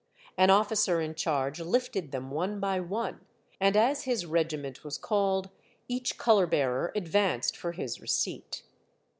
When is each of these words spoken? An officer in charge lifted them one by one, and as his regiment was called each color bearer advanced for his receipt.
An 0.35 0.49
officer 0.49 0.99
in 0.99 1.13
charge 1.13 1.59
lifted 1.59 2.11
them 2.11 2.31
one 2.31 2.59
by 2.59 2.79
one, 2.79 3.19
and 3.59 3.77
as 3.77 4.05
his 4.05 4.25
regiment 4.25 4.83
was 4.83 4.97
called 4.97 5.51
each 5.87 6.17
color 6.17 6.47
bearer 6.47 6.91
advanced 6.95 7.55
for 7.55 7.73
his 7.73 8.01
receipt. 8.01 8.63